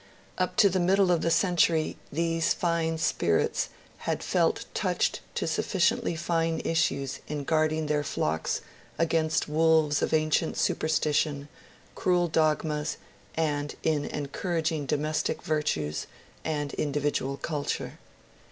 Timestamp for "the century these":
1.21-2.55